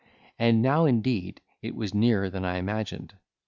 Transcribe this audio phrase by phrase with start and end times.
[0.39, 3.13] And now indeed it was nearer than I imagined.